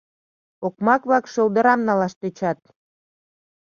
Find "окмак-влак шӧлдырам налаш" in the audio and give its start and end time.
0.65-2.13